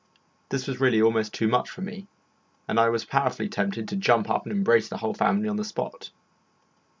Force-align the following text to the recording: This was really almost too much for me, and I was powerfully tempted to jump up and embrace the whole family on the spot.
This 0.49 0.65
was 0.67 0.79
really 0.79 0.99
almost 0.99 1.31
too 1.31 1.47
much 1.47 1.69
for 1.69 1.81
me, 1.81 2.07
and 2.67 2.79
I 2.79 2.89
was 2.89 3.05
powerfully 3.05 3.47
tempted 3.49 3.87
to 3.89 3.95
jump 3.95 4.31
up 4.31 4.47
and 4.47 4.51
embrace 4.51 4.89
the 4.89 4.97
whole 4.97 5.13
family 5.13 5.47
on 5.47 5.57
the 5.57 5.63
spot. 5.63 6.09